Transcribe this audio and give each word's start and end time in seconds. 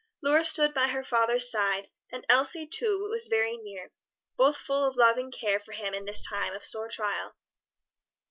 Lora 0.23 0.43
stood 0.43 0.73
by 0.73 0.87
her 0.87 1.03
father's 1.03 1.51
side 1.51 1.91
and 2.11 2.25
Elsie 2.27 2.65
too 2.65 3.07
was 3.11 3.27
very 3.27 3.55
near, 3.55 3.91
both 4.35 4.57
full 4.57 4.83
of 4.83 4.95
loving 4.95 5.29
care 5.31 5.59
for 5.59 5.73
him 5.73 5.93
in 5.93 6.05
this 6.05 6.23
time 6.25 6.53
of 6.55 6.65
sore 6.65 6.89
trial. 6.89 7.35